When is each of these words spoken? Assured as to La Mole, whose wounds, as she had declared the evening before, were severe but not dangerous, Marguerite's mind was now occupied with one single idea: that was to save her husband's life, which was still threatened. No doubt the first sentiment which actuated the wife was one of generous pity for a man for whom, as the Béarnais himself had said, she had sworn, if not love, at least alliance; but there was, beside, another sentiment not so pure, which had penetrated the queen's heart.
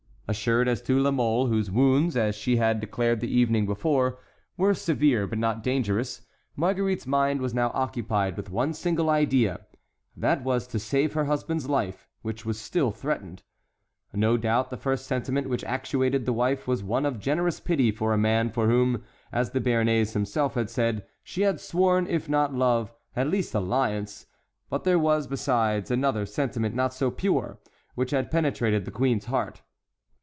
Assured 0.27 0.69
as 0.69 0.81
to 0.83 0.97
La 0.97 1.11
Mole, 1.11 1.47
whose 1.47 1.69
wounds, 1.69 2.15
as 2.15 2.35
she 2.35 2.55
had 2.55 2.79
declared 2.79 3.19
the 3.19 3.27
evening 3.35 3.65
before, 3.65 4.17
were 4.55 4.73
severe 4.73 5.27
but 5.27 5.37
not 5.37 5.61
dangerous, 5.61 6.25
Marguerite's 6.55 7.05
mind 7.05 7.41
was 7.41 7.53
now 7.53 7.69
occupied 7.73 8.37
with 8.37 8.49
one 8.49 8.71
single 8.73 9.09
idea: 9.09 9.59
that 10.15 10.41
was 10.41 10.67
to 10.67 10.79
save 10.79 11.11
her 11.15 11.25
husband's 11.25 11.67
life, 11.67 12.07
which 12.21 12.45
was 12.45 12.57
still 12.57 12.91
threatened. 12.91 13.43
No 14.13 14.37
doubt 14.37 14.69
the 14.69 14.77
first 14.77 15.05
sentiment 15.05 15.49
which 15.49 15.65
actuated 15.65 16.25
the 16.25 16.31
wife 16.31 16.65
was 16.65 16.81
one 16.81 17.05
of 17.05 17.19
generous 17.19 17.59
pity 17.59 17.91
for 17.91 18.13
a 18.13 18.17
man 18.17 18.49
for 18.51 18.67
whom, 18.67 19.03
as 19.33 19.51
the 19.51 19.59
Béarnais 19.59 20.13
himself 20.13 20.53
had 20.53 20.69
said, 20.69 21.05
she 21.25 21.41
had 21.41 21.59
sworn, 21.59 22.07
if 22.07 22.29
not 22.29 22.53
love, 22.55 22.93
at 23.17 23.27
least 23.27 23.53
alliance; 23.53 24.27
but 24.69 24.85
there 24.85 24.97
was, 24.97 25.27
beside, 25.27 25.91
another 25.91 26.25
sentiment 26.25 26.73
not 26.73 26.93
so 26.93 27.11
pure, 27.11 27.59
which 27.95 28.11
had 28.11 28.31
penetrated 28.31 28.85
the 28.85 28.91
queen's 28.91 29.25
heart. 29.25 29.61